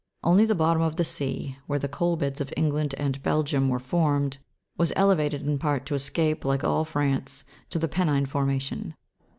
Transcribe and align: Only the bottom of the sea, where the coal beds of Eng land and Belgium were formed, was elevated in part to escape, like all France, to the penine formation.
Only 0.23 0.45
the 0.45 0.55
bottom 0.55 0.81
of 0.81 0.95
the 0.95 1.03
sea, 1.03 1.57
where 1.67 1.77
the 1.77 1.87
coal 1.87 2.15
beds 2.15 2.41
of 2.41 2.51
Eng 2.57 2.71
land 2.71 2.95
and 2.97 3.21
Belgium 3.21 3.69
were 3.69 3.77
formed, 3.79 4.39
was 4.75 4.91
elevated 4.95 5.43
in 5.47 5.59
part 5.59 5.85
to 5.85 5.93
escape, 5.93 6.43
like 6.43 6.63
all 6.63 6.83
France, 6.83 7.43
to 7.69 7.77
the 7.77 7.87
penine 7.87 8.25
formation. 8.27 8.95